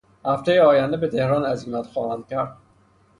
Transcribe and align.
هفتهٔ 0.25 0.61
آینده 0.61 0.97
به 0.97 1.07
تهران 1.07 1.45
عزیمت 1.45 1.87
خواهند 1.87 2.27
کرد. 2.27 2.57